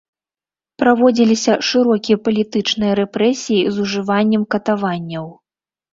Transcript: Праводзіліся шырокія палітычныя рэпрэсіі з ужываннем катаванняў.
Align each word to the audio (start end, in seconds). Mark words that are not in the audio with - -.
Праводзіліся 0.83 1.53
шырокія 1.69 2.17
палітычныя 2.27 2.93
рэпрэсіі 3.03 3.63
з 3.77 3.85
ужываннем 3.85 4.43
катаванняў. 4.57 5.25